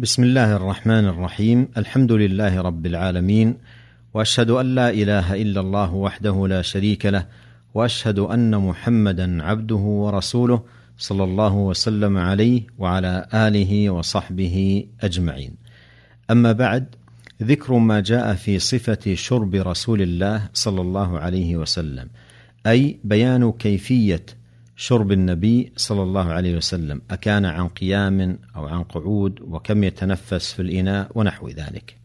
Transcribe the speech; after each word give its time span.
بسم 0.00 0.24
الله 0.24 0.56
الرحمن 0.56 1.04
الرحيم. 1.06 1.68
الحمد 1.76 2.12
لله 2.12 2.60
رب 2.60 2.86
العالمين. 2.86 3.54
وأشهد 4.14 4.50
أن 4.50 4.74
لا 4.74 4.90
إله 4.90 5.34
إلا 5.42 5.60
الله 5.60 5.94
وحده 5.94 6.48
لا 6.48 6.62
شريك 6.62 7.06
له. 7.06 7.26
وأشهد 7.74 8.18
أن 8.18 8.58
محمدا 8.58 9.42
عبده 9.42 9.76
ورسوله 9.76 10.62
صلى 10.98 11.24
الله 11.24 11.54
وسلم 11.54 12.16
عليه 12.16 12.62
وعلى 12.78 13.26
آله 13.34 13.90
وصحبه 13.90 14.86
أجمعين. 15.00 15.54
أما 16.30 16.52
بعد 16.52 16.86
ذكر 17.42 17.74
ما 17.74 18.00
جاء 18.00 18.34
في 18.34 18.58
صفة 18.58 19.14
شرب 19.14 19.54
رسول 19.54 20.02
الله 20.02 20.48
صلى 20.54 20.80
الله 20.80 21.18
عليه 21.18 21.56
وسلم 21.56 22.08
أي 22.66 22.98
بيان 23.04 23.52
كيفية 23.52 24.26
شرب 24.76 25.12
النبي 25.12 25.72
صلى 25.76 26.02
الله 26.02 26.32
عليه 26.32 26.56
وسلم 26.56 27.00
أكان 27.10 27.44
عن 27.44 27.68
قيام 27.68 28.38
أو 28.56 28.66
عن 28.66 28.82
قعود 28.82 29.40
وكم 29.40 29.84
يتنفس 29.84 30.52
في 30.52 30.62
الإناء 30.62 31.10
ونحو 31.14 31.48
ذلك. 31.48 31.96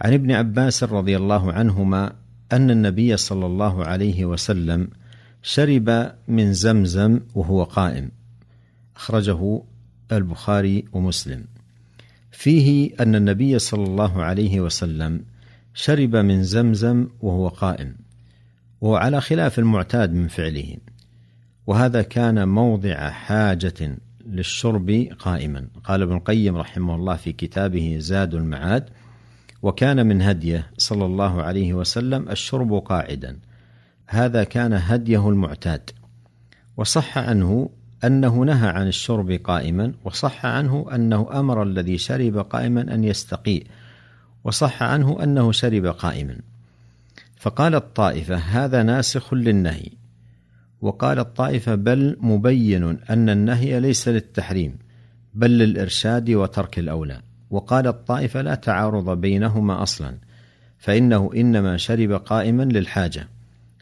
عن 0.00 0.12
ابن 0.12 0.32
عباس 0.32 0.84
رضي 0.84 1.16
الله 1.16 1.52
عنهما 1.52 2.12
أن 2.52 2.70
النبي 2.70 3.16
صلى 3.16 3.46
الله 3.46 3.84
عليه 3.84 4.24
وسلم 4.24 4.88
شرب 5.42 6.12
من 6.28 6.52
زمزم 6.52 7.20
وهو 7.34 7.64
قائم. 7.64 8.10
أخرجه 8.96 9.62
البخاري 10.12 10.84
ومسلم. 10.92 11.44
فيه 12.32 12.90
أن 13.00 13.14
النبي 13.14 13.58
صلى 13.58 13.84
الله 13.84 14.22
عليه 14.22 14.60
وسلم 14.60 15.24
شرب 15.74 16.16
من 16.16 16.42
زمزم 16.42 17.08
وهو 17.20 17.48
قائم 17.48 17.94
وهو 18.80 18.96
على 18.96 19.20
خلاف 19.20 19.58
المعتاد 19.58 20.12
من 20.12 20.28
فعله. 20.28 20.76
وهذا 21.66 22.02
كان 22.02 22.48
موضع 22.48 23.10
حاجة 23.10 23.96
للشرب 24.26 25.08
قائما. 25.18 25.66
قال 25.84 26.02
ابن 26.02 26.16
القيم 26.16 26.56
رحمه 26.56 26.94
الله 26.94 27.16
في 27.16 27.32
كتابه 27.32 27.96
زاد 28.00 28.34
المعاد 28.34 28.88
وكان 29.62 30.06
من 30.06 30.22
هديه 30.22 30.70
صلى 30.78 31.04
الله 31.04 31.42
عليه 31.42 31.74
وسلم 31.74 32.28
الشرب 32.28 32.74
قاعدا. 32.74 33.38
هذا 34.06 34.44
كان 34.44 34.72
هديه 34.72 35.28
المعتاد. 35.28 35.90
وصح 36.76 37.18
عنه 37.18 37.70
أنه 38.04 38.44
نهى 38.44 38.68
عن 38.68 38.88
الشرب 38.88 39.30
قائما 39.30 39.92
وصح 40.04 40.46
عنه 40.46 40.86
أنه 40.94 41.28
أمر 41.32 41.62
الذي 41.62 41.98
شرب 41.98 42.38
قائما 42.38 42.94
أن 42.94 43.04
يستقيء 43.04 43.66
وصح 44.44 44.82
عنه 44.82 45.22
أنه 45.22 45.52
شرب 45.52 45.86
قائما. 45.86 46.36
فقال 47.36 47.74
الطائفة 47.74 48.36
هذا 48.36 48.82
ناسخ 48.82 49.34
للنهي. 49.34 50.03
وقال 50.84 51.18
الطائفة 51.18 51.74
بل 51.74 52.16
مبين 52.20 52.98
أن 53.10 53.30
النهي 53.30 53.80
ليس 53.80 54.08
للتحريم 54.08 54.78
بل 55.34 55.58
للإرشاد 55.58 56.30
وترك 56.30 56.78
الأولى. 56.78 57.20
وقال 57.50 57.86
الطائفة 57.86 58.42
لا 58.42 58.54
تعارض 58.54 59.20
بينهما 59.20 59.82
أصلا 59.82 60.18
فإنه 60.78 61.30
إنما 61.36 61.76
شرب 61.76 62.12
قائما 62.12 62.62
للحاجة. 62.62 63.28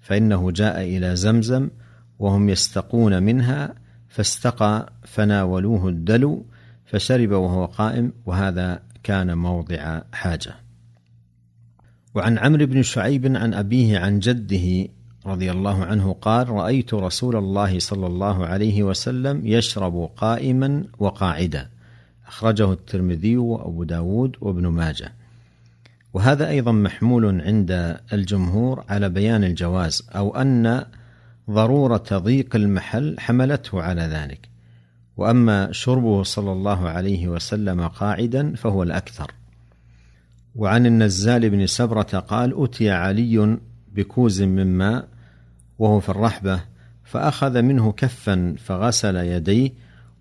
فإنه 0.03 0.51
جاء 0.51 0.83
إلى 0.83 1.17
زمزم 1.17 1.71
وهم 2.19 2.49
يستقون 2.49 3.23
منها 3.23 3.75
فاستقى 4.09 4.93
فناولوه 5.03 5.89
الدلو 5.89 6.47
فشرب 6.85 7.31
وهو 7.31 7.65
قائم 7.65 8.13
وهذا 8.27 8.83
كان 9.03 9.39
موضع 9.39 10.01
حاجة. 10.13 10.55
وعن 12.15 12.39
عمرو 12.39 12.67
بن 12.67 12.83
شعيب 12.83 13.37
عن 13.37 13.55
أبيه 13.55 13.99
عن 13.99 14.19
جده 14.19 14.89
رضي 15.27 15.51
الله 15.51 15.85
عنه 15.85 16.13
قال 16.13 16.49
رأيت 16.49 16.95
رسول 16.95 17.37
الله 17.37 17.79
صلى 17.79 18.07
الله 18.07 18.47
عليه 18.47 18.83
وسلم 18.83 19.47
يشرب 19.47 20.11
قائما 20.17 20.85
وقاعدا. 20.99 21.69
أخرجه 22.27 22.73
الترمذي 22.73 23.37
وأبو 23.37 23.85
داود 23.85 24.37
وابن 24.41 24.67
ماجه. 24.67 25.13
وهذا 26.15 26.49
أيضا 26.49 26.73
محمول 26.73 27.41
عند 27.41 28.01
الجمهور 28.13 28.85
على 28.89 29.09
بيان 29.09 29.45
الجواز 29.45 30.09
أو 30.17 30.37
أن 30.37 30.85
ضرورة 31.51 32.05
ضيق 32.13 32.57
المحل 32.57 33.17
حملته 33.19 33.83
على 33.83 34.03
ذلك. 34.03 34.49
وأما 35.17 35.73
شربه 35.73 36.23
صلى 36.23 36.53
الله 36.53 36.89
عليه 36.89 37.29
وسلم 37.29 37.89
قاعدا 37.89 38.55
فهو 38.55 38.83
الأكثر. 38.83 39.31
وعن 40.57 40.87
النزال 40.87 41.51
بن 41.51 41.67
سبرة 41.67 42.03
قال 42.03 42.65
أتي 42.65 42.91
علي 42.91 43.59
بكوز 43.95 44.43
من 44.43 44.79
ماء 44.79 45.12
وهو 45.83 46.01
في 46.01 46.09
الرحبة 46.09 46.61
فأخذ 47.05 47.63
منه 47.63 47.93
كفا 47.93 48.55
فغسل 48.59 49.17
يديه 49.17 49.71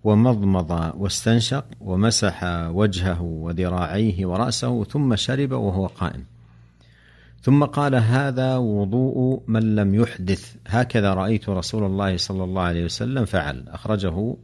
ومضمض 0.04 0.92
واستنشق 0.94 1.64
ومسح 1.80 2.44
وجهه 2.68 3.22
وذراعيه 3.22 4.26
ورأسه 4.26 4.84
ثم 4.84 5.16
شرب 5.16 5.52
وهو 5.52 5.86
قائم. 5.86 6.24
ثم 7.42 7.64
قال 7.64 7.94
هذا 7.94 8.56
وضوء 8.56 9.42
من 9.46 9.76
لم 9.76 9.94
يحدث. 9.94 10.54
هكذا 10.66 11.14
رأيت 11.14 11.48
رسول 11.48 11.84
الله 11.84 12.16
صلى 12.16 12.44
الله 12.44 12.62
عليه 12.62 12.84
وسلم 12.84 13.24
فعل 13.24 13.64
أخرجه 13.68 14.36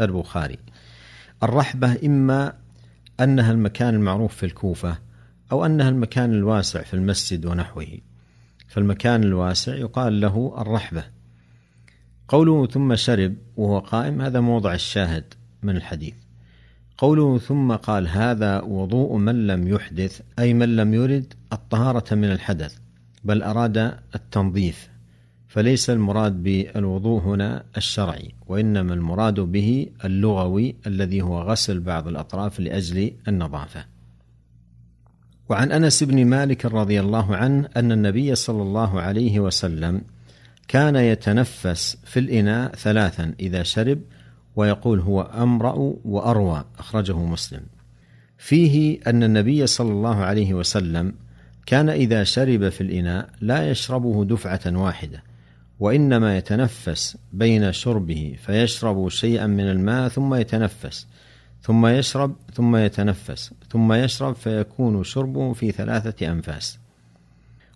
البخاري. 0.00 0.58
الرحبة 1.42 1.98
إما 2.06 2.52
أنها 3.20 3.52
المكان 3.52 3.94
المعروف 3.94 4.34
في 4.34 4.46
الكوفة 4.46 4.98
أو 5.52 5.66
أنها 5.66 5.88
المكان 5.88 6.32
الواسع 6.32 6.82
في 6.82 6.94
المسجد 6.94 7.46
ونحوه. 7.46 8.11
فالمكان 8.72 9.24
الواسع 9.24 9.74
يقال 9.74 10.20
له 10.20 10.54
الرحبة. 10.58 11.04
قوله 12.28 12.66
ثم 12.66 12.96
شرب 12.96 13.34
وهو 13.56 13.78
قائم 13.78 14.22
هذا 14.22 14.40
موضع 14.40 14.74
الشاهد 14.74 15.24
من 15.62 15.76
الحديث. 15.76 16.14
قوله 16.98 17.38
ثم 17.38 17.72
قال 17.72 18.08
هذا 18.08 18.60
وضوء 18.60 19.16
من 19.16 19.46
لم 19.46 19.68
يحدث 19.68 20.20
أي 20.38 20.54
من 20.54 20.76
لم 20.76 20.94
يرد 20.94 21.34
الطهارة 21.52 22.14
من 22.14 22.32
الحدث 22.32 22.76
بل 23.24 23.42
أراد 23.42 23.98
التنظيف. 24.14 24.88
فليس 25.48 25.90
المراد 25.90 26.42
بالوضوء 26.42 27.20
هنا 27.20 27.64
الشرعي 27.76 28.34
وإنما 28.46 28.94
المراد 28.94 29.40
به 29.40 29.86
اللغوي 30.04 30.74
الذي 30.86 31.22
هو 31.22 31.42
غسل 31.42 31.80
بعض 31.80 32.08
الأطراف 32.08 32.60
لأجل 32.60 33.12
النظافة. 33.28 33.91
وعن 35.48 35.72
أنس 35.72 36.02
بن 36.02 36.26
مالك 36.26 36.66
رضي 36.66 37.00
الله 37.00 37.36
عنه 37.36 37.68
أن 37.76 37.92
النبي 37.92 38.34
صلى 38.34 38.62
الله 38.62 39.00
عليه 39.00 39.40
وسلم 39.40 40.02
كان 40.68 40.96
يتنفس 40.96 41.96
في 42.04 42.20
الإناء 42.20 42.74
ثلاثا 42.74 43.34
إذا 43.40 43.62
شرب 43.62 44.00
ويقول 44.56 45.00
هو 45.00 45.22
أمرأ 45.22 45.74
وأروى 46.04 46.64
أخرجه 46.78 47.18
مسلم. 47.18 47.60
فيه 48.38 49.00
أن 49.06 49.22
النبي 49.22 49.66
صلى 49.66 49.92
الله 49.92 50.16
عليه 50.16 50.54
وسلم 50.54 51.14
كان 51.66 51.88
إذا 51.88 52.24
شرب 52.24 52.68
في 52.68 52.80
الإناء 52.80 53.28
لا 53.40 53.70
يشربه 53.70 54.24
دفعة 54.24 54.60
واحدة 54.66 55.22
وإنما 55.80 56.36
يتنفس 56.36 57.16
بين 57.32 57.72
شربه 57.72 58.36
فيشرب 58.46 59.08
شيئا 59.08 59.46
من 59.46 59.70
الماء 59.70 60.08
ثم 60.08 60.34
يتنفس. 60.34 61.06
ثم 61.62 61.86
يشرب 61.86 62.34
ثم 62.54 62.76
يتنفس 62.76 63.52
ثم 63.70 63.92
يشرب 63.92 64.34
فيكون 64.34 65.04
شربه 65.04 65.52
في 65.52 65.72
ثلاثة 65.72 66.32
أنفاس. 66.32 66.78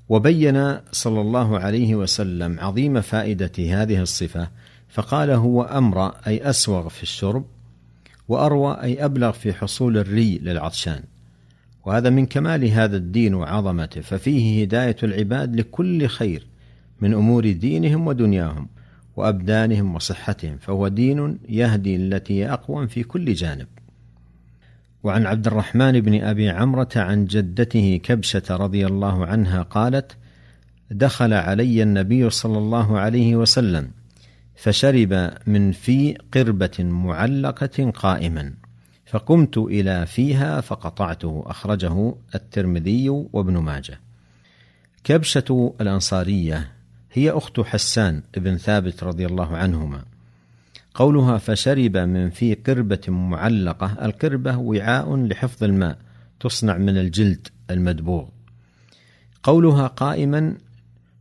وبين 0.08 0.78
صلى 0.92 1.20
الله 1.20 1.58
عليه 1.58 1.94
وسلم 1.94 2.60
عظيم 2.60 3.00
فائدة 3.00 3.52
هذه 3.58 4.02
الصفة 4.02 4.48
فقال 4.88 5.30
هو 5.30 5.62
أمر 5.62 6.08
أي 6.08 6.50
أسوغ 6.50 6.88
في 6.88 7.02
الشرب 7.02 7.44
وأروى 8.28 8.78
أي 8.82 9.04
أبلغ 9.04 9.30
في 9.30 9.52
حصول 9.52 9.98
الري 9.98 10.38
للعطشان. 10.38 11.02
وهذا 11.86 12.10
من 12.10 12.26
كمال 12.26 12.64
هذا 12.64 12.96
الدين 12.96 13.34
وعظمته 13.34 14.00
ففيه 14.00 14.62
هداية 14.62 14.96
العباد 15.02 15.56
لكل 15.56 16.06
خير 16.06 16.46
من 17.00 17.14
أمور 17.14 17.52
دينهم 17.52 18.06
ودنياهم 18.06 18.68
وأبدانهم 19.16 19.94
وصحتهم 19.94 20.58
فهو 20.58 20.88
دين 20.88 21.38
يهدي 21.48 21.96
التي 21.96 22.44
هي 22.44 22.52
أقوم 22.52 22.86
في 22.86 23.02
كل 23.02 23.34
جانب. 23.34 23.66
وعن 25.02 25.26
عبد 25.26 25.46
الرحمن 25.46 26.00
بن 26.00 26.22
أبي 26.22 26.48
عمرة 26.50 26.88
عن 26.96 27.24
جدته 27.24 28.00
كبشة 28.02 28.42
رضي 28.50 28.86
الله 28.86 29.26
عنها 29.26 29.62
قالت 29.62 30.16
دخل 30.90 31.32
علي 31.32 31.82
النبي 31.82 32.30
صلى 32.30 32.58
الله 32.58 32.98
عليه 32.98 33.36
وسلم 33.36 33.90
فشرب 34.56 35.30
من 35.46 35.72
في 35.72 36.18
قربة 36.34 36.78
معلقة 36.78 37.90
قائما 37.90 38.52
فقمت 39.06 39.58
إلى 39.58 40.06
فيها 40.06 40.60
فقطعته 40.60 41.44
أخرجه 41.46 42.14
الترمذي 42.34 43.08
وابن 43.08 43.56
ماجه. 43.56 44.00
كبشة 45.04 45.74
الأنصارية 45.80 46.75
هي 47.16 47.30
أخت 47.30 47.60
حسان 47.60 48.22
بن 48.36 48.56
ثابت 48.56 49.04
رضي 49.04 49.26
الله 49.26 49.56
عنهما. 49.56 50.04
قولها 50.94 51.38
فشرب 51.38 51.96
من 51.96 52.30
في 52.30 52.54
قربة 52.54 53.00
معلقة 53.08 53.96
القربة 54.02 54.56
وعاء 54.56 55.16
لحفظ 55.16 55.64
الماء 55.64 55.98
تصنع 56.40 56.78
من 56.78 56.98
الجلد 56.98 57.48
المدبوغ. 57.70 58.24
قولها 59.42 59.86
قائما 59.86 60.54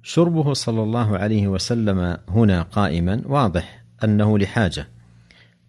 شربه 0.04 0.54
صلى 0.54 0.84
الله 0.84 1.18
عليه 1.18 1.48
وسلم 1.48 2.18
هنا 2.30 2.62
قائما 2.62 3.22
واضح 3.26 3.84
أنه 4.04 4.40
لحاجة 4.40 4.88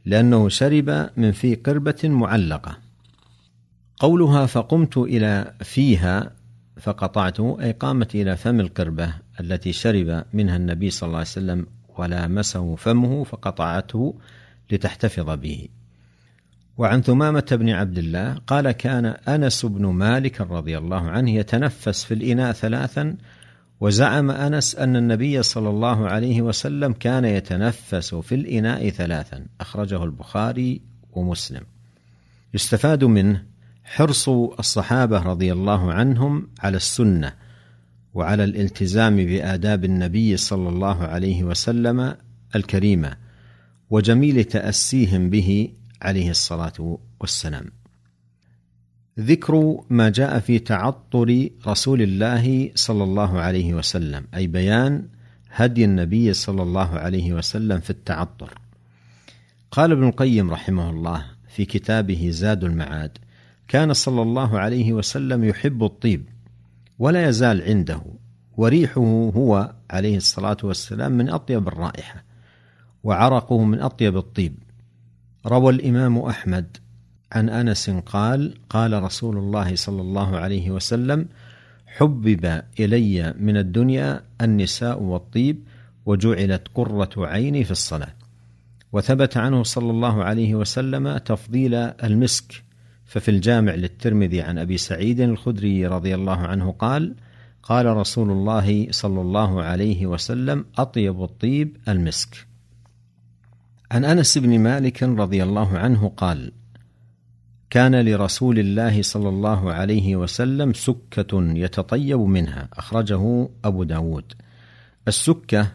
لأنه 0.05 0.49
شرب 0.49 1.11
من 1.17 1.33
في 1.33 1.55
قربة 1.55 2.01
معلقة. 2.05 2.79
قولها 3.99 4.47
فقمت 4.47 4.97
إلى 4.97 5.55
فيها 5.63 6.33
فقطعته 6.81 7.57
أي 7.61 7.73
قامت 7.73 8.15
إلى 8.15 8.37
فم 8.37 8.61
القربة 8.61 9.26
التي 9.41 9.73
شرب 9.73 10.25
منها 10.33 10.57
النبي 10.57 10.91
صلى 10.91 11.07
الله 11.07 11.19
عليه 11.19 11.29
وسلم 11.29 11.67
ولامسه 11.99 12.77
فمه 12.77 13.25
فقطعته 13.25 14.15
لتحتفظ 14.71 15.31
به. 15.31 15.69
وعن 16.79 17.03
ثمامة 17.03 17.47
بن 17.53 17.71
عبد 17.71 17.99
الله 17.99 18.35
قال 18.47 18.71
كان 18.71 19.07
أنس 19.07 19.67
بن 19.67 19.87
مالك 19.87 20.41
رضي 20.41 20.79
الله 20.79 21.11
عنه 21.11 21.31
يتنفس 21.31 22.05
في 22.05 22.15
الإناء 22.15 22.53
ثلاثا 22.53 23.17
وزعم 23.81 24.31
أنس 24.31 24.77
أن 24.77 24.97
النبي 24.97 25.43
صلى 25.43 25.69
الله 25.69 26.09
عليه 26.09 26.43
وسلم 26.43 26.93
كان 26.93 27.25
يتنفس 27.25 28.15
في 28.15 28.35
الإناء 28.35 28.91
ثلاثا 28.91 29.47
أخرجه 29.61 30.05
البخاري 30.05 30.81
ومسلم. 31.13 31.63
يستفاد 32.55 33.05
منه 33.05 33.43
حرص 33.85 34.29
الصحابة 34.29 35.19
رضي 35.19 35.53
الله 35.53 35.93
عنهم 35.93 36.49
على 36.61 36.77
السنة 36.77 37.33
وعلى 38.17 38.45
الالتزام 38.45 39.17
بآداب 39.17 39.85
النبي 39.85 40.37
صلى 40.37 40.69
الله 40.69 41.05
عليه 41.05 41.45
وسلم 41.45 42.17
الكريمة 42.55 43.17
وجميل 43.91 44.45
تأسيهم 44.45 45.31
به 45.31 45.69
عليه 46.03 46.31
الصلاة 46.31 46.99
والسلام. 47.21 47.65
ذكر 49.21 49.81
ما 49.91 50.09
جاء 50.09 50.39
في 50.39 50.59
تعطر 50.59 51.49
رسول 51.67 52.03
الله 52.03 52.71
صلى 52.75 53.05
الله 53.05 53.41
عليه 53.41 53.75
وسلم 53.75 54.25
أي 54.35 54.47
بيان 54.47 55.09
هدي 55.51 55.85
النبي 55.85 56.33
صلى 56.33 56.63
الله 56.63 56.91
عليه 56.99 57.33
وسلم 57.33 57.81
في 57.81 57.91
التعطر. 57.91 58.59
قال 59.71 59.93
ابن 59.93 60.09
القيم 60.09 60.51
رحمه 60.51 60.91
الله 60.91 61.25
في 61.49 61.65
كتابه 61.65 62.29
زاد 62.31 62.65
المعاد: 62.65 63.19
كان 63.69 63.93
صلى 63.93 64.23
الله 64.23 64.59
عليه 64.59 64.93
وسلم 64.93 65.45
يحب 65.45 65.85
الطيب 65.85 66.36
ولا 66.99 67.29
يزال 67.29 67.63
عنده. 67.63 68.01
وريحه 68.57 69.31
هو 69.37 69.73
عليه 69.91 70.17
الصلاة 70.17 70.57
والسلام 70.63 71.13
من 71.13 71.29
أطيب 71.31 71.69
الرائحة 71.69 72.25
وعرقه 73.05 73.65
من 73.65 73.81
أطيب 73.81 74.17
الطيب. 74.17 74.55
روى 75.47 75.73
الإمام 75.73 76.19
أحمد 76.19 76.77
عن 77.33 77.49
أنس 77.49 77.91
قال 77.91 78.55
قال 78.71 79.03
رسول 79.03 79.37
الله 79.37 79.77
صلى 79.77 80.03
الله 80.03 80.37
عليه 80.37 80.71
وسلم 80.71 81.27
حبب 81.87 82.63
إلي 82.81 83.35
من 83.39 83.57
الدنيا 83.57 84.23
النساء 84.41 85.03
والطيب 85.03 85.63
وجعلت 86.07 86.69
قرة 86.75 87.11
عيني 87.17 87.65
في 87.65 87.71
الصلاة. 87.71 88.15
وثبت 88.93 89.37
عنه 89.37 89.63
صلى 89.63 89.91
الله 89.91 90.25
عليه 90.25 90.55
وسلم 90.55 91.17
تفضيل 91.19 91.75
المسك 91.75 92.66
ففي 93.07 93.31
الجامع 93.31 93.75
للترمذي 93.75 94.41
عن 94.41 94.59
أبي 94.59 94.79
سعيد 94.79 95.21
الخدري 95.21 95.87
رضي 95.87 96.15
الله 96.15 96.39
عنه 96.39 96.71
قال 96.73 97.15
قال 97.63 97.87
رسول 97.87 98.31
الله 98.31 98.87
صلى 98.91 99.21
الله 99.21 99.63
عليه 99.63 100.07
وسلم 100.07 100.65
أطيب 100.79 101.23
الطيب 101.23 101.77
المسك. 101.89 102.47
عن 103.91 104.05
أنس 104.05 104.39
بن 104.39 104.59
مالك 104.59 105.03
رضي 105.03 105.43
الله 105.43 105.79
عنه 105.79 106.09
قال 106.17 106.53
كان 107.71 108.05
لرسول 108.09 108.59
الله 108.59 109.03
صلى 109.03 109.29
الله 109.29 109.73
عليه 109.73 110.17
وسلم 110.17 110.73
سكة 110.73 111.43
يتطيب 111.57 112.21
منها 112.21 112.69
أخرجه 112.73 113.49
أبو 113.65 113.85
داود. 113.85 114.33
السكة 115.09 115.73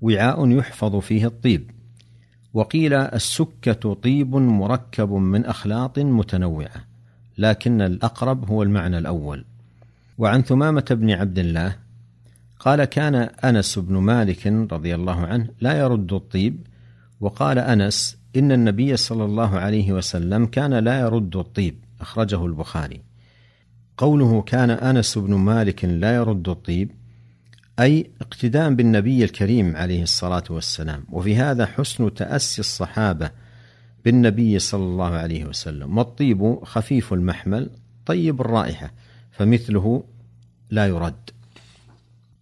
وعاء 0.00 0.50
يحفظ 0.50 0.96
فيه 0.96 1.26
الطيب. 1.26 1.70
وقيل 2.54 2.94
السكة 2.94 3.94
طيب 3.94 4.36
مركب 4.36 5.12
من 5.12 5.44
أخلاط 5.44 5.98
متنوعة 5.98 6.84
لكن 7.38 7.82
الأقرب 7.82 8.50
هو 8.50 8.62
المعنى 8.62 8.98
الأول. 8.98 9.44
وعن 10.18 10.42
ثمامة 10.42 10.84
بن 10.90 11.10
عبد 11.10 11.38
الله 11.38 11.76
قال 12.58 12.84
كان 12.84 13.14
أنس 13.14 13.78
بن 13.78 13.96
مالك 13.96 14.46
رضي 14.46 14.94
الله 14.94 15.26
عنه 15.26 15.48
لا 15.60 15.78
يرد 15.78 16.12
الطيب 16.12 16.66
وقال 17.20 17.58
أنس 17.58 18.16
إن 18.36 18.52
النبي 18.52 18.96
صلى 18.96 19.24
الله 19.24 19.58
عليه 19.58 19.92
وسلم 19.92 20.46
كان 20.46 20.74
لا 20.74 21.00
يرد 21.00 21.36
الطيب 21.36 21.74
أخرجه 22.00 22.46
البخاري. 22.46 23.00
قوله 23.96 24.42
كان 24.42 24.70
أنس 24.70 25.18
بن 25.18 25.34
مالك 25.34 25.84
لا 25.84 26.14
يرد 26.14 26.48
الطيب 26.48 26.90
أي 27.80 28.10
اقتداء 28.20 28.74
بالنبي 28.74 29.24
الكريم 29.24 29.76
عليه 29.76 30.02
الصلاة 30.02 30.44
والسلام. 30.50 31.04
وفي 31.12 31.36
هذا 31.36 31.66
حسن 31.66 32.14
تأسي 32.14 32.60
الصحابة 32.60 33.30
بالنبي 34.04 34.58
صلى 34.58 34.84
الله 34.84 35.10
عليه 35.10 35.44
وسلم. 35.44 35.98
والطيب 35.98 36.64
خفيف 36.64 37.12
المحمل 37.12 37.70
طيب 38.06 38.40
الرائحة 38.40 38.92
فمثله 39.32 40.04
لا 40.70 40.86
يرد. 40.86 41.30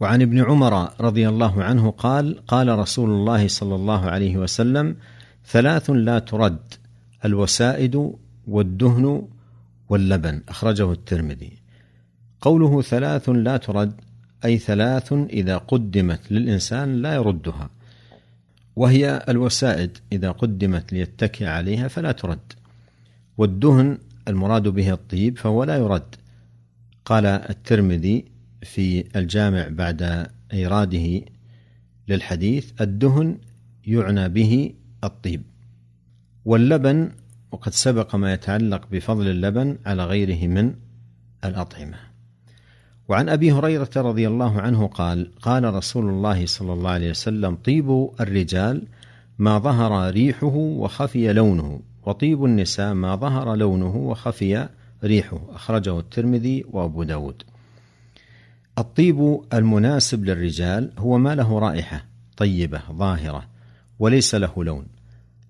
وعن 0.01 0.23
ابن 0.23 0.45
عمر 0.45 1.01
رضي 1.01 1.29
الله 1.29 1.65
عنه 1.65 1.91
قال 1.91 2.47
قال 2.47 2.79
رسول 2.79 3.11
الله 3.11 3.49
صلى 3.49 3.75
الله 3.75 4.11
عليه 4.11 4.37
وسلم 4.37 4.97
ثلاث 5.47 5.91
لا 5.91 6.19
ترد 6.19 6.75
الوسائد 7.25 8.13
والدهن 8.47 9.29
واللبن. 9.89 10.43
أخرجه 10.49 10.93
الترمذي. 10.93 11.53
قوله 12.41 12.83
ثلاث 12.83 13.29
لا 13.29 13.57
ترد 13.57 14.01
أي 14.45 14.59
ثلاث 14.59 15.13
إذا 15.13 15.57
قدمت 15.57 16.33
للإنسان 16.33 17.03
لا 17.03 17.15
يردها 17.15 17.71
وهي 18.77 19.25
الوسائد 19.29 19.99
إذا 20.13 20.31
قدمت 20.31 20.93
ليتكئ 20.93 21.45
عليها 21.45 21.89
فلا 21.89 22.13
ترد 22.13 22.53
والدهن 23.39 23.99
المراد 24.29 24.69
به 24.69 24.93
الطيب 24.93 25.39
فهو 25.39 25.65
لا 25.65 25.77
يرد. 25.77 26.15
قال 27.05 27.27
الترمذي 27.27 28.25
في 28.63 29.05
الجامع 29.17 29.69
بعد 29.69 30.31
إيراده 30.53 31.21
للحديث 32.09 32.73
الدهن 32.81 33.39
يعنى 33.87 34.29
به 34.29 34.75
الطيب 35.05 35.43
واللبن 36.45 37.11
وقد 37.53 37.73
سبق 37.73 38.17
ما 38.17 38.33
يتعلق 38.33 38.89
بفضل 38.93 39.29
اللبن 39.29 39.79
على 39.87 40.05
غيره 40.05 40.47
من 40.47 40.75
الأطعمة. 41.45 42.12
وعن 43.09 43.29
أبي 43.29 43.53
هريرة 43.53 43.91
رضي 43.97 44.29
الله 44.29 44.61
عنه 44.61 44.87
قال 44.87 45.31
قال 45.43 45.75
رسول 45.75 46.09
الله 46.09 46.47
صلى 46.47 46.73
الله 46.73 46.91
عليه 46.91 47.11
وسلم 47.11 47.55
طيب 47.57 48.09
الرجال 48.21 48.83
ما 49.39 49.59
ظهر 49.59 50.11
ريحه 50.11 50.57
وخفي 50.57 51.33
لونه 51.33 51.81
وطيب 52.07 52.45
النساء 52.45 52.95
ما 52.95 53.17
ظهر 53.17 53.55
لونه 53.55 53.97
وخفي 53.97 54.69
ريحه 55.05 55.41
أخرجه 55.49 55.99
الترمذي 55.99 56.65
وأبو 56.71 57.03
داود. 57.03 57.43
الطيب 58.79 59.41
المناسب 59.53 60.25
للرجال 60.25 60.91
هو 60.99 61.19
ما 61.19 61.35
له 61.35 61.59
رائحة 61.59 62.05
طيبة 62.37 62.81
ظاهرة 62.93 63.47
وليس 63.99 64.35
له 64.35 64.65
لون 64.65 64.87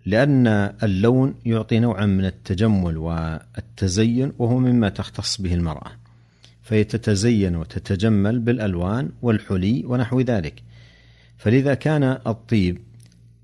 لأن 0.07 0.47
اللون 0.83 1.35
يعطي 1.45 1.79
نوعا 1.79 2.07
من 2.07 2.25
التجمل 2.25 2.97
والتزين 2.97 4.33
وهو 4.39 4.59
مما 4.59 4.89
تختص 4.89 5.41
به 5.41 5.55
المرأة. 5.55 6.02
فهي 6.63 6.85
تتزين 6.85 7.57
وتتجمل 7.57 8.39
بالألوان 8.39 9.11
والحلي 9.23 9.85
ونحو 9.87 10.21
ذلك. 10.21 10.63
فلذا 11.39 11.75
كان 11.75 12.03
الطيب 12.27 12.79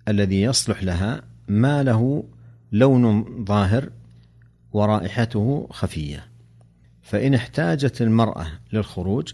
الذي 0.09 0.43
يصلح 0.43 0.83
لها 0.83 1.23
ما 1.49 1.83
له 1.83 2.25
لون 2.73 3.45
ظاهر 3.45 3.91
ورائحته 4.73 5.67
خفية. 5.71 6.27
فإن 7.03 7.35
احتاجت 7.35 8.03
المرأة 8.03 8.47
للخروج 8.73 9.33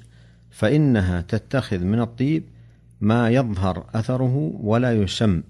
فإنها 0.51 1.21
تتخذ 1.21 1.79
من 1.79 2.01
الطيب 2.01 2.45
ما 3.01 3.31
يظهر 3.31 3.87
أثره 3.95 4.53
ولا 4.61 5.03
يشم 5.03 5.43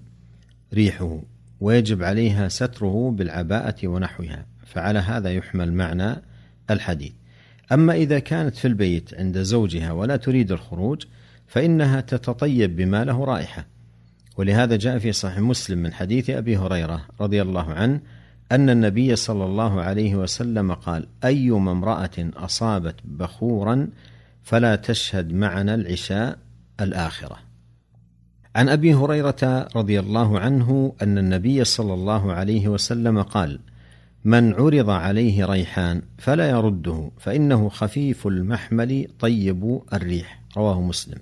ريحه 0.73 1.21
ويجب 1.59 2.03
عليها 2.03 2.47
ستره 2.47 3.11
بالعباءة 3.11 3.87
ونحوها. 3.87 4.45
فعلى 4.65 4.99
هذا 4.99 5.33
يحمل 5.33 5.73
معنى 5.73 6.15
الحديث. 6.69 7.13
أما 7.71 7.93
إذا 7.93 8.19
كانت 8.19 8.55
في 8.55 8.67
البيت 8.67 9.13
عند 9.13 9.41
زوجها 9.41 9.91
ولا 9.91 10.15
تريد 10.15 10.51
الخروج 10.51 11.03
فإنها 11.47 12.01
تتطيب 12.01 12.75
بما 12.75 13.03
له 13.03 13.23
رائحة 13.25 13.65
ولهذا 14.37 14.75
جاء 14.75 14.99
في 14.99 15.11
صحيح 15.11 15.39
مسلم 15.39 15.79
من 15.79 15.93
حديث 15.93 16.29
أبي 16.29 16.57
هريرة 16.57 17.05
رضي 17.21 17.41
الله 17.41 17.73
عنه 17.73 17.99
أن 18.51 18.69
النبي 18.69 19.15
صلى 19.15 19.45
الله 19.45 19.81
عليه 19.81 20.15
وسلم 20.15 20.73
قال 20.73 21.07
أيما 21.23 21.71
امرأة 21.71 22.09
أصابت 22.17 22.95
بخورا 23.05 23.87
فلا 24.43 24.75
تشهد 24.75 25.33
معنا 25.33 25.75
العشاء 25.75 26.37
الآخرة. 26.81 27.37
عن 28.55 28.69
أبي 28.69 28.93
هريرة 28.93 29.67
رضي 29.75 29.99
الله 29.99 30.39
عنه 30.39 30.95
أن 31.01 31.17
النبي 31.17 31.63
صلى 31.63 31.93
الله 31.93 32.33
عليه 32.33 32.67
وسلم 32.67 33.21
قال: 33.21 33.59
من 34.25 34.53
عرض 34.53 34.89
عليه 34.89 35.45
ريحان 35.45 36.01
فلا 36.17 36.49
يرده 36.49 37.11
فإنه 37.19 37.69
خفيف 37.69 38.27
المحمل 38.27 39.07
طيب 39.19 39.81
الريح 39.93 40.41
رواه 40.57 40.81
مسلم. 40.81 41.17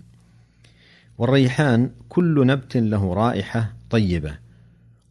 والريحان 1.18 1.90
كل 2.10 2.48
نبت 2.48 2.78
له 2.78 3.14
رائحة 3.14 3.74
طيبة 3.90 4.38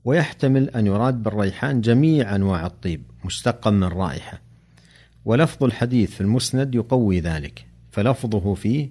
ويحتمل 0.05 0.71
أن 0.71 0.87
يراد 0.87 1.23
بالريحان 1.23 1.81
جميع 1.81 2.35
أنواع 2.35 2.67
الطيب 2.67 3.03
مشتقا 3.25 3.71
من 3.71 3.85
رائحة 3.85 4.41
ولفظ 5.25 5.65
الحديث 5.65 6.11
في 6.11 6.21
المسند 6.21 6.75
يقوي 6.75 7.21
ذلك 7.21 7.67
فلفظه 7.91 8.55
فيه 8.55 8.89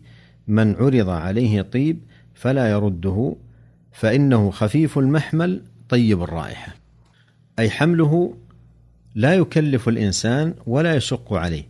من 0.48 0.76
عرض 0.76 1.10
عليه 1.10 1.62
طيب 1.62 2.00
فلا 2.34 2.72
يرده 2.72 3.36
فإنه 3.92 4.52
خفيف 4.52 4.98
المحمل 4.98 5.62
طيب 5.90 6.24
الرائحة 6.24 6.76
أي 7.60 7.70
حمله 7.70 8.34
لا 9.16 9.34
يكلف 9.34 9.90
الإنسان 9.90 10.54
ولا 10.68 10.96
يشق 10.96 11.34
عليه 11.34 11.64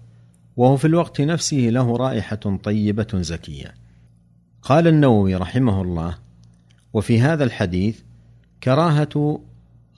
وهو 0.58 0.78
في 0.78 0.86
الوقت 0.86 1.22
نفسه 1.22 1.58
له 1.58 1.98
رائحة 1.98 2.60
طيبة 2.64 3.08
زكية. 3.14 3.74
قال 4.62 4.88
النووي 4.88 5.36
رحمه 5.36 5.82
الله 5.82 6.18
وفي 6.94 7.22
هذا 7.22 7.44
الحديث 7.44 8.00
كراهة 8.64 9.42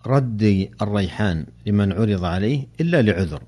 رد 0.08 0.70
الريحان 0.82 1.46
لمن 1.66 1.92
عرض 1.92 2.26
عليه 2.26 2.68
إلا 2.82 3.02
لعذر 3.02 3.44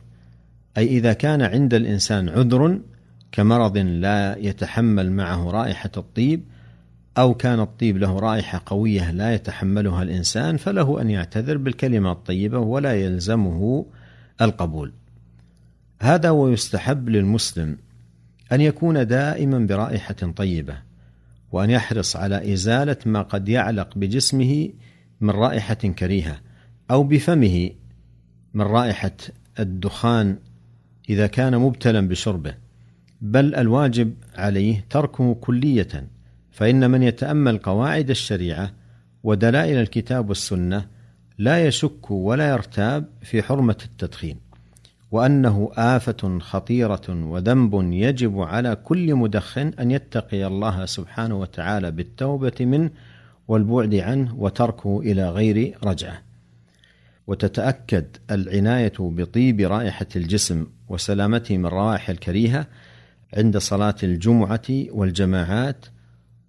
أي 0.78 0.88
إذا 0.88 1.14
كان 1.14 1.42
عند 1.42 1.74
الإنسان 1.74 2.30
عذر 2.30 2.80
كمرض 3.32 3.78
لا 3.78 4.38
يتحمل 4.38 5.12
معه 5.12 5.50
رائحة 5.52 5.92
الطيب 5.98 6.44
أو 7.18 7.34
كان 7.34 7.60
الطيب 7.60 7.98
له 7.98 8.20
رائحة 8.20 8.62
قوية 8.66 9.12
لا 9.12 9.34
يتحملها 9.34 10.04
الإنسان 10.04 10.58
فله 10.58 11.02
أن 11.02 11.10
يعتذر 11.10 11.58
بالكلمة 11.58 12.12
الطيبة 12.12 12.60
ولا 12.60 12.94
يلزمه 12.94 13.86
القبول. 14.42 14.94
هذا 16.02 16.30
ويستحب 16.30 17.10
للمسلم 17.10 17.78
أن 18.52 18.62
يكون 18.62 19.08
دائما 19.08 19.60
برائحة 19.60 20.32
طيبة 20.36 20.78
وأن 21.52 21.70
يحرص 21.70 22.16
على 22.16 22.54
إزالة 22.54 22.98
ما 23.06 23.22
قد 23.22 23.50
يعلق 23.50 23.98
بجسمه 23.98 24.70
من 25.22 25.30
رائحة 25.30 25.74
كريهة 25.74 26.40
أو 26.92 27.04
بفمه 27.04 27.70
من 28.54 28.62
رائحة 28.62 29.12
الدخان 29.60 30.38
إذا 31.10 31.28
كان 31.28 31.58
مبتلا 31.58 32.08
بشربه 32.08 32.54
بل 33.22 33.56
الواجب 33.56 34.14
عليه 34.36 34.86
تركه 34.90 35.34
كلية 35.34 36.08
فإن 36.56 36.92
من 36.92 37.04
يتأمل 37.04 37.58
قواعد 37.58 38.10
الشريعة 38.10 38.72
ودلائل 39.24 39.78
الكتاب 39.78 40.30
والسنة 40.30 40.88
لا 41.38 41.68
يشك 41.68 42.12
ولا 42.12 42.50
يرتاب 42.50 43.06
في 43.22 43.44
حرمة 43.44 43.78
التدخين 43.86 44.38
وأنه 45.12 45.72
آفة 45.76 46.40
خطيرة 46.40 47.02
وذنب 47.10 47.94
يجب 47.94 48.40
على 48.40 48.76
كل 48.76 49.16
مدخن 49.16 49.72
أن 49.80 49.92
يتقي 49.92 50.48
الله 50.48 50.86
سبحانه 50.86 51.40
وتعالى 51.40 51.92
بالتوبة 51.92 52.54
منه 52.60 52.90
والبعد 53.48 53.96
عنه 53.96 54.36
وتركه 54.36 55.00
إلى 55.00 55.30
غير 55.30 55.78
رجعة. 55.84 56.22
وتتأكد 57.28 58.06
العناية 58.32 58.94
بطيب 59.00 59.62
رائحة 59.62 60.08
الجسم 60.16 60.68
وسلامته 60.90 61.58
من 61.58 61.66
الروائح 61.66 62.10
الكريهة 62.10 62.68
عند 63.34 63.58
صلاة 63.58 63.96
الجمعة 64.04 64.68
والجماعات 64.70 65.86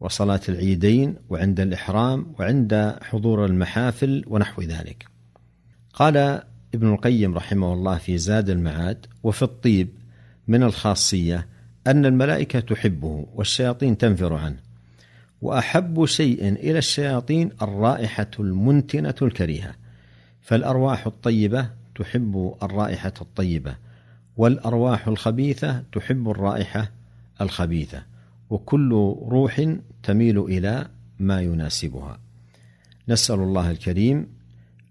وصلاة 0.00 0.40
العيدين 0.48 1.14
وعند 1.28 1.60
الإحرام 1.60 2.26
وعند 2.38 2.96
حضور 3.02 3.46
المحافل 3.46 4.24
ونحو 4.26 4.62
ذلك. 4.62 5.06
قال 5.92 6.42
ابن 6.74 6.92
القيم 6.92 7.34
رحمه 7.34 7.72
الله 7.72 7.98
في 7.98 8.18
زاد 8.18 8.50
المعاد 8.50 9.06
وفي 9.22 9.42
الطيب 9.42 9.88
من 10.48 10.62
الخاصية 10.62 11.46
أن 11.86 12.06
الملائكة 12.06 12.60
تحبه 12.60 13.26
والشياطين 13.34 13.98
تنفر 13.98 14.34
عنه 14.34 14.56
وأحب 15.42 16.04
شيء 16.04 16.48
إلى 16.48 16.78
الشياطين 16.78 17.50
الرائحة 17.62 18.30
المنتنة 18.40 19.14
الكريهة 19.22 19.74
فالأرواح 20.40 21.06
الطيبة 21.06 21.70
تحب 21.94 22.54
الرائحة 22.62 23.12
الطيبة 23.20 23.76
والأرواح 24.36 25.08
الخبيثة 25.08 25.82
تحب 25.92 26.30
الرائحة 26.30 26.90
الخبيثة. 27.40 28.02
وكل 28.50 28.92
روح 29.28 29.74
تميل 30.02 30.38
إلى 30.38 30.88
ما 31.18 31.40
يناسبها. 31.40 32.18
نسأل 33.08 33.40
الله 33.40 33.70
الكريم 33.70 34.26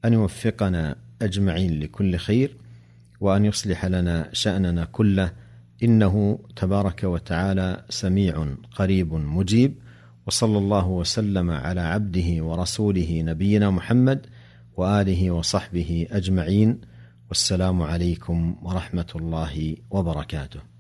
أن 0.05 0.13
يوفقنا 0.13 0.95
أجمعين 1.21 1.79
لكل 1.79 2.17
خير 2.17 2.57
وأن 3.19 3.45
يصلح 3.45 3.85
لنا 3.85 4.29
شأننا 4.33 4.85
كله. 4.85 5.31
إنه 5.83 6.39
تبارك 6.55 7.03
وتعالى 7.03 7.83
سميع 7.89 8.47
قريب 8.75 9.13
مجيب. 9.13 9.75
وصلى 10.27 10.57
الله 10.57 10.87
وسلم 10.87 11.51
على 11.51 11.81
عبده 11.81 12.43
ورسوله 12.43 13.21
نبينا 13.21 13.69
محمد 13.69 14.25
وآله 14.77 15.31
وصحبه 15.31 16.07
أجمعين. 16.11 16.81
والسلام 17.29 17.81
عليكم 17.81 18.55
ورحمة 18.63 19.11
الله 19.15 19.75
وبركاته. 19.91 20.74